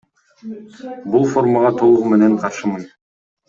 [1.17, 2.93] Бул формага толугу менен каршымын.